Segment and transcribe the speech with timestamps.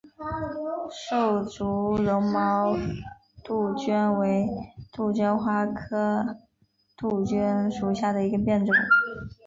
[0.91, 2.75] 瘦柱绒毛
[3.43, 4.49] 杜鹃为
[4.91, 6.37] 杜鹃花科
[6.97, 8.73] 杜鹃属下的一个变种。